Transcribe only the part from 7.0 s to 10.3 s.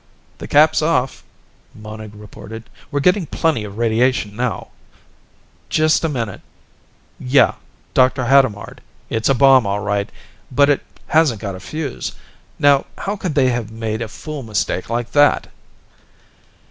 Yeah. Dr. Hadamard, it's a bomb, all right.